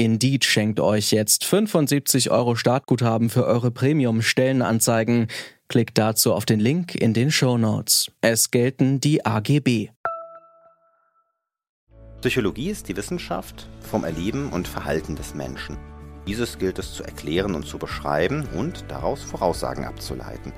[0.00, 5.26] Indeed schenkt euch jetzt 75 Euro Startguthaben für eure Premium-Stellenanzeigen.
[5.68, 8.10] Klickt dazu auf den Link in den Show Notes.
[8.22, 9.90] Es gelten die AGB.
[12.22, 15.76] Psychologie ist die Wissenschaft vom Erleben und Verhalten des Menschen.
[16.26, 20.54] Dieses gilt es zu erklären und zu beschreiben und daraus Voraussagen abzuleiten,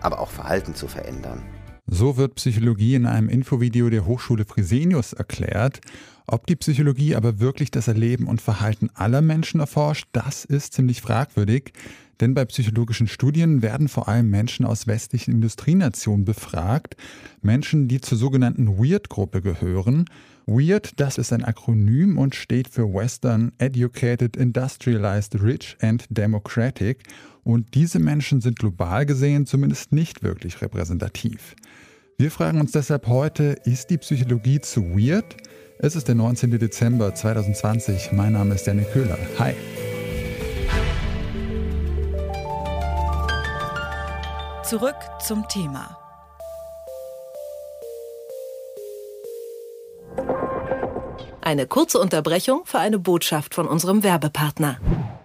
[0.00, 1.42] aber auch Verhalten zu verändern.
[1.88, 5.80] So wird Psychologie in einem Infovideo der Hochschule Fresenius erklärt.
[6.26, 11.00] Ob die Psychologie aber wirklich das Erleben und Verhalten aller Menschen erforscht, das ist ziemlich
[11.00, 11.72] fragwürdig.
[12.20, 16.96] Denn bei psychologischen Studien werden vor allem Menschen aus westlichen Industrienationen befragt,
[17.42, 20.06] Menschen, die zur sogenannten Weird-Gruppe gehören.
[20.46, 27.04] Weird, das ist ein Akronym und steht für Western Educated, Industrialized, Rich and Democratic.
[27.44, 31.54] Und diese Menschen sind global gesehen zumindest nicht wirklich repräsentativ.
[32.18, 35.36] Wir fragen uns deshalb heute, ist die Psychologie zu weird?
[35.78, 36.58] Es ist der 19.
[36.58, 38.12] Dezember 2020.
[38.12, 39.18] Mein Name ist Janik Köhler.
[39.38, 39.52] Hi.
[44.64, 45.98] Zurück zum Thema.
[51.42, 54.80] Eine kurze Unterbrechung für eine Botschaft von unserem Werbepartner.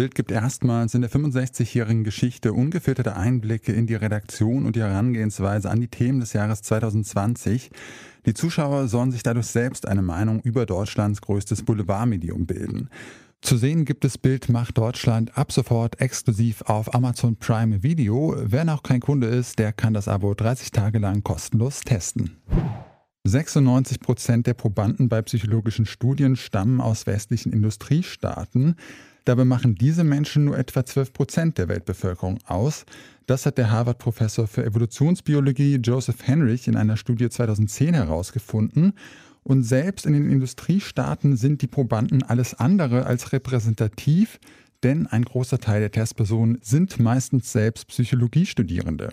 [0.00, 5.68] Bild gibt erstmals in der 65-jährigen Geschichte ungefilterte Einblicke in die Redaktion und die Herangehensweise
[5.68, 7.70] an die Themen des Jahres 2020.
[8.24, 12.88] Die Zuschauer sollen sich dadurch selbst eine Meinung über Deutschlands größtes Boulevardmedium bilden.
[13.42, 18.34] Zu sehen gibt es Bild macht Deutschland ab sofort exklusiv auf Amazon Prime Video.
[18.42, 22.38] Wer noch kein Kunde ist, der kann das Abo 30 Tage lang kostenlos testen.
[23.24, 28.76] 96 Prozent der Probanden bei psychologischen Studien stammen aus westlichen Industriestaaten.
[29.24, 32.84] Dabei machen diese Menschen nur etwa 12 Prozent der Weltbevölkerung aus.
[33.26, 38.94] Das hat der Harvard-Professor für Evolutionsbiologie Joseph Henrich in einer Studie 2010 herausgefunden.
[39.42, 44.38] Und selbst in den Industriestaaten sind die Probanden alles andere als repräsentativ,
[44.82, 49.10] denn ein großer Teil der Testpersonen sind meistens selbst Psychologiestudierende.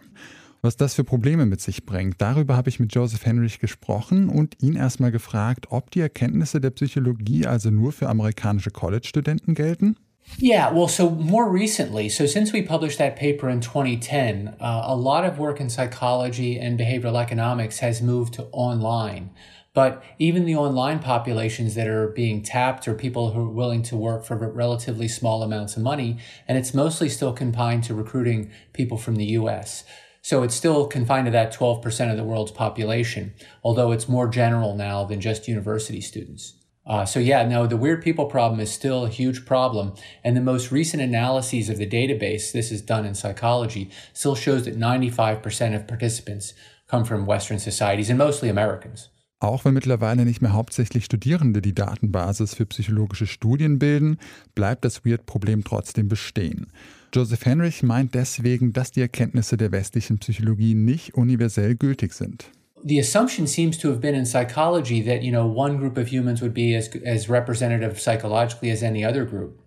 [0.61, 4.61] Was das für Probleme mit sich bringt, darüber habe ich mit Joseph Henrich gesprochen und
[4.61, 9.95] ihn erstmal gefragt, ob die Erkenntnisse der Psychologie also nur für amerikanische College-Studenten gelten.
[10.41, 14.95] Yeah, well, so more recently, so since we published that paper in 2010, uh, a
[14.95, 19.29] lot of work in psychology and behavioral economics has moved to online.
[19.73, 23.95] But even the online populations that are being tapped are people who are willing to
[23.95, 28.97] work for relatively small amounts of money, and it's mostly still confined to recruiting people
[28.97, 29.83] from the US.
[30.27, 33.33] So it's still confined to that 12% of the world's population,
[33.63, 36.55] although it's more general now than just university students.
[36.85, 39.93] Uh, so yeah, no, the weird people problem is still a huge problem.
[40.25, 44.65] And the most recent analyses of the database, this is done in psychology, still shows
[44.65, 46.53] that 95% of participants
[46.89, 49.07] come from Western societies and mostly Americans.
[49.39, 54.17] Auch wenn mittlerweile nicht mehr hauptsächlich Studierende die Datenbasis für psychologische Studien bilden,
[54.55, 56.67] bleibt das Weird-Problem trotzdem bestehen.
[57.13, 62.51] Joseph Henrich meint deswegen, dass die Erkenntnisse der westlichen Psychologie nicht universell gültig sind.
[62.83, 66.41] the assumption seems to have been in psychology that you know one group of humans
[66.41, 69.59] would be as as representative psychologically as any other group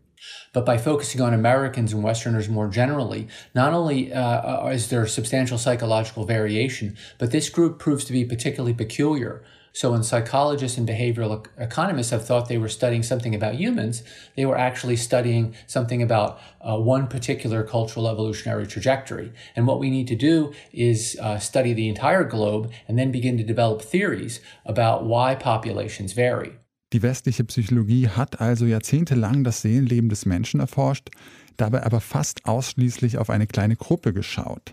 [0.53, 5.59] but by focusing on Americans and Westerners more generally, not only uh, is there substantial
[5.59, 9.43] psychological variation, but this group proves to be particularly peculiar.
[9.73, 14.03] So when psychologists and behavioral economists have thought they were studying something about humans,
[14.37, 19.33] they were actually studying something about uh, one particular cultural evolutionary trajectory.
[19.55, 23.37] And what we need to do is uh, study the entire globe and then begin
[23.39, 26.53] to develop theories about why populations vary.
[26.93, 31.11] Die westliche Psychologie hat also jahrzehntelang das Seelenleben des Menschen erforscht,
[31.57, 34.73] dabei aber fast ausschließlich auf eine kleine Gruppe geschaut.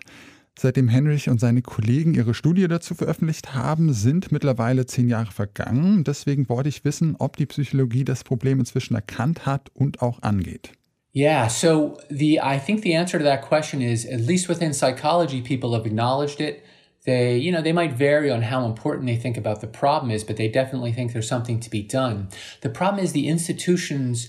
[0.60, 6.02] Seitdem Henrich und seine Kollegen ihre Studie dazu veröffentlicht haben, sind mittlerweile zehn Jahre vergangen.
[6.02, 10.72] Deswegen wollte ich wissen, ob die Psychologie das Problem inzwischen erkannt hat und auch angeht.
[11.14, 15.40] Yeah, so the I think the answer to that question is at least within psychology
[15.40, 16.64] people have acknowledged it.
[17.04, 20.24] They, you know, they might vary on how important they think about the problem is,
[20.24, 22.30] but they definitely think there's something to be done.
[22.62, 24.28] The problem is the institutions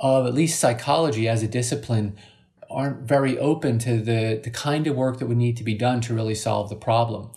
[0.00, 2.16] of at least psychology as a discipline
[2.70, 6.00] aren't very open to the, the kind of work that would need to be done
[6.02, 7.30] to really solve the problem.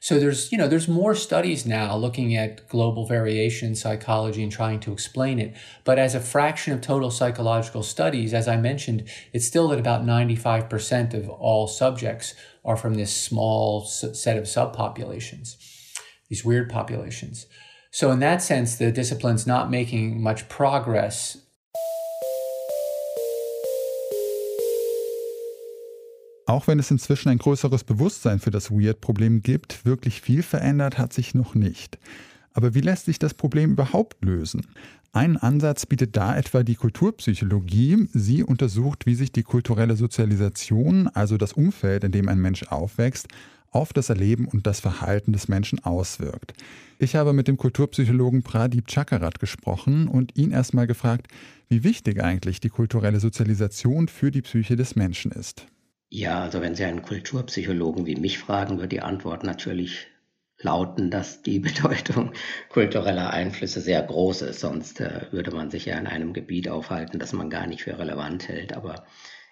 [0.00, 4.78] So there's, you know, there's more studies now looking at global variation psychology and trying
[4.80, 5.56] to explain it.
[5.84, 10.04] But as a fraction of total psychological studies, as I mentioned, it's still at about
[10.04, 12.34] 95% of all subjects
[12.64, 15.56] are from this small set of subpopulations,
[16.28, 17.46] these weird populations.
[17.90, 21.38] So in that sense, the discipline's not making much progress
[26.46, 31.12] Auch wenn es inzwischen ein größeres Bewusstsein für das Weird-Problem gibt, wirklich viel verändert hat
[31.12, 31.98] sich noch nicht.
[32.52, 34.64] Aber wie lässt sich das Problem überhaupt lösen?
[35.12, 38.08] Einen Ansatz bietet da etwa die Kulturpsychologie.
[38.12, 43.26] Sie untersucht, wie sich die kulturelle Sozialisation, also das Umfeld, in dem ein Mensch aufwächst,
[43.72, 46.54] auf das Erleben und das Verhalten des Menschen auswirkt.
[46.98, 51.26] Ich habe mit dem Kulturpsychologen Pradip Chakarat gesprochen und ihn erstmal gefragt,
[51.68, 55.66] wie wichtig eigentlich die kulturelle Sozialisation für die Psyche des Menschen ist.
[56.18, 60.06] Ja, also wenn Sie einen Kulturpsychologen wie mich fragen, wird die Antwort natürlich
[60.58, 62.32] lauten, dass die Bedeutung
[62.70, 64.60] kultureller Einflüsse sehr groß ist.
[64.60, 67.98] Sonst äh, würde man sich ja in einem Gebiet aufhalten, das man gar nicht für
[67.98, 68.72] relevant hält.
[68.72, 69.04] Aber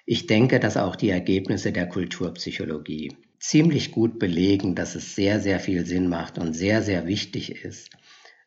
[0.06, 5.61] ich denke, dass auch die Ergebnisse der Kulturpsychologie ziemlich gut belegen, dass es sehr, sehr
[5.61, 7.90] viel Sinn macht und sehr, sehr wichtig ist,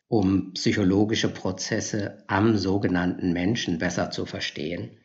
[0.07, 4.97] um psychologische Prozesse am sogenannten Menschen besser zu verstehen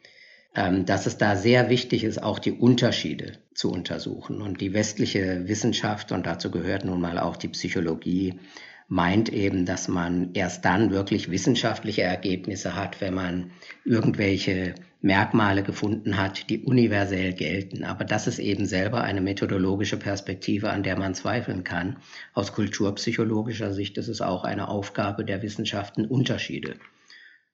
[0.54, 4.42] dass es da sehr wichtig ist, auch die Unterschiede zu untersuchen.
[4.42, 8.34] Und die westliche Wissenschaft, und dazu gehört nun mal auch die Psychologie,
[8.88, 13.50] meint eben, dass man erst dann wirklich wissenschaftliche Ergebnisse hat, wenn man
[13.86, 17.84] irgendwelche Merkmale gefunden hat, die universell gelten.
[17.84, 21.96] Aber das ist eben selber eine methodologische Perspektive, an der man zweifeln kann.
[22.34, 26.74] Aus kulturpsychologischer Sicht ist es auch eine Aufgabe der Wissenschaften, Unterschiede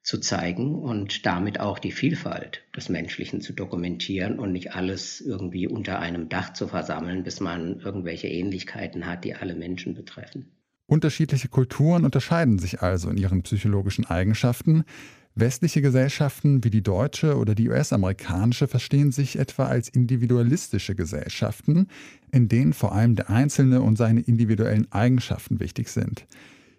[0.03, 5.67] zu zeigen und damit auch die Vielfalt des Menschlichen zu dokumentieren und nicht alles irgendwie
[5.67, 10.51] unter einem Dach zu versammeln, bis man irgendwelche Ähnlichkeiten hat, die alle Menschen betreffen.
[10.87, 14.85] Unterschiedliche Kulturen unterscheiden sich also in ihren psychologischen Eigenschaften.
[15.35, 21.89] Westliche Gesellschaften wie die deutsche oder die US-amerikanische verstehen sich etwa als individualistische Gesellschaften,
[22.33, 26.27] in denen vor allem der Einzelne und seine individuellen Eigenschaften wichtig sind.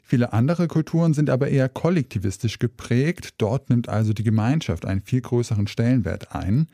[0.10, 5.22] Viele andere Kulturen sind aber eher kollektivistisch geprägt, dort nimmt also die Gemeinschaft einen viel
[5.22, 6.66] größeren Stellenwert ein.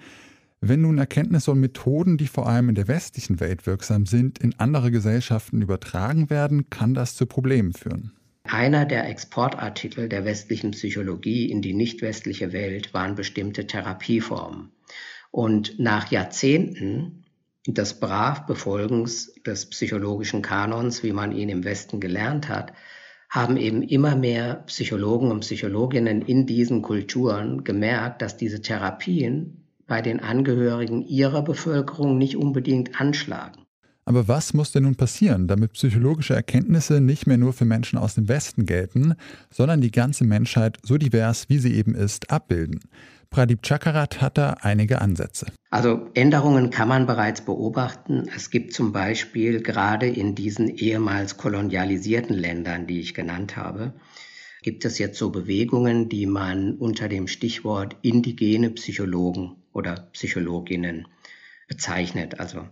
[0.61, 4.57] Wenn nun Erkenntnisse und Methoden, die vor allem in der westlichen Welt wirksam sind, in
[4.57, 8.13] andere Gesellschaften übertragen werden, kann das zu Problemen führen.
[8.45, 14.71] Einer der Exportartikel der westlichen Psychologie in die nicht westliche Welt waren bestimmte Therapieformen.
[15.31, 17.25] Und nach Jahrzehnten
[17.67, 22.71] des Bravbefolgens des psychologischen Kanons, wie man ihn im Westen gelernt hat,
[23.29, 30.01] haben eben immer mehr Psychologen und Psychologinnen in diesen Kulturen gemerkt, dass diese Therapien bei
[30.01, 33.64] den Angehörigen ihrer Bevölkerung nicht unbedingt anschlagen.
[34.05, 38.13] Aber was muss denn nun passieren, damit psychologische Erkenntnisse nicht mehr nur für Menschen aus
[38.13, 39.15] dem Westen gelten,
[39.49, 42.81] sondern die ganze Menschheit so divers, wie sie eben ist, abbilden?
[43.31, 45.47] Pradip Chakarat hat da einige Ansätze.
[45.71, 48.29] Also Änderungen kann man bereits beobachten.
[48.33, 53.93] Es gibt zum Beispiel gerade in diesen ehemals kolonialisierten Ländern, die ich genannt habe,
[54.61, 61.07] gibt es jetzt so Bewegungen, die man unter dem Stichwort indigene Psychologen oder Psychologinnen
[61.67, 62.39] bezeichnet.
[62.39, 62.67] Also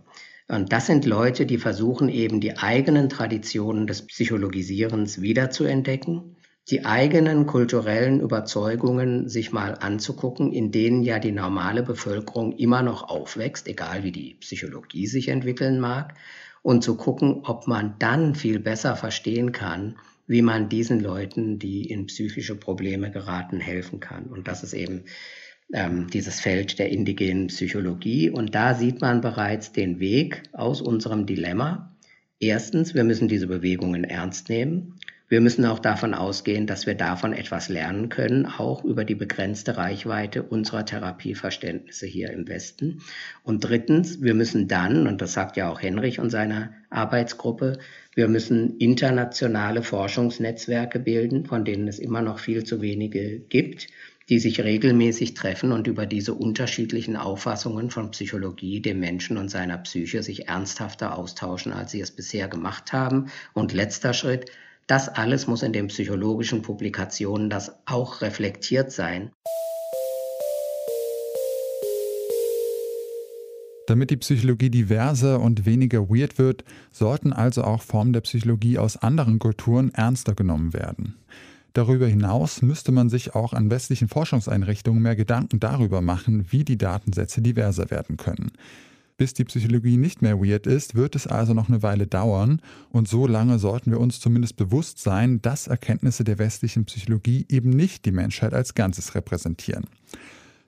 [0.48, 6.36] und das sind Leute, die versuchen eben die eigenen Traditionen des Psychologisierens wiederzuentdecken
[6.70, 13.08] die eigenen kulturellen Überzeugungen sich mal anzugucken, in denen ja die normale Bevölkerung immer noch
[13.08, 16.14] aufwächst, egal wie die Psychologie sich entwickeln mag,
[16.62, 21.90] und zu gucken, ob man dann viel besser verstehen kann, wie man diesen Leuten, die
[21.90, 24.24] in psychische Probleme geraten, helfen kann.
[24.24, 25.04] Und das ist eben
[25.72, 28.30] ähm, dieses Feld der indigenen Psychologie.
[28.30, 31.94] Und da sieht man bereits den Weg aus unserem Dilemma.
[32.40, 34.98] Erstens, wir müssen diese Bewegungen ernst nehmen.
[35.26, 39.76] Wir müssen auch davon ausgehen, dass wir davon etwas lernen können, auch über die begrenzte
[39.76, 43.00] Reichweite unserer Therapieverständnisse hier im Westen.
[43.42, 47.78] Und drittens, wir müssen dann, und das sagt ja auch Henrich und seine Arbeitsgruppe,
[48.14, 53.88] wir müssen internationale Forschungsnetzwerke bilden, von denen es immer noch viel zu wenige gibt,
[54.28, 59.78] die sich regelmäßig treffen und über diese unterschiedlichen Auffassungen von Psychologie, dem Menschen und seiner
[59.78, 63.26] Psyche sich ernsthafter austauschen, als sie es bisher gemacht haben.
[63.52, 64.50] Und letzter Schritt,
[64.86, 69.30] das alles muss in den psychologischen Publikationen das auch reflektiert sein.
[73.86, 78.96] Damit die Psychologie diverser und weniger weird wird, sollten also auch Formen der Psychologie aus
[78.96, 81.16] anderen Kulturen ernster genommen werden.
[81.74, 86.78] Darüber hinaus müsste man sich auch an westlichen Forschungseinrichtungen mehr Gedanken darüber machen, wie die
[86.78, 88.52] Datensätze diverser werden können.
[89.16, 93.08] Bis die Psychologie nicht mehr weird ist, wird es also noch eine Weile dauern und
[93.08, 98.04] so lange sollten wir uns zumindest bewusst sein, dass Erkenntnisse der westlichen Psychologie eben nicht
[98.04, 99.84] die Menschheit als Ganzes repräsentieren.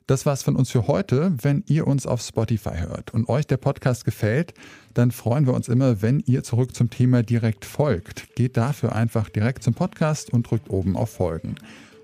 [0.07, 1.33] Das war's von uns für heute.
[1.43, 4.55] Wenn ihr uns auf Spotify hört und euch der Podcast gefällt,
[4.95, 8.35] dann freuen wir uns immer, wenn ihr zurück zum Thema direkt folgt.
[8.37, 11.57] Geht dafür einfach direkt zum Podcast und drückt oben auf Folgen.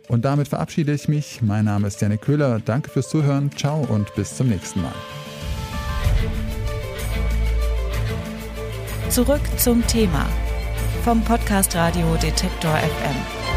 [0.09, 1.43] Und damit verabschiede ich mich.
[1.43, 2.59] Mein Name ist Janik Köhler.
[2.59, 3.51] Danke fürs Zuhören.
[3.57, 4.95] Ciao und bis zum nächsten Mal.
[9.11, 10.29] Zurück zum Thema
[11.05, 13.52] vom Podcast Radio Detektor FM.